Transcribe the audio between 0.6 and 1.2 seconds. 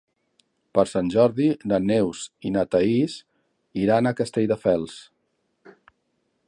Per Sant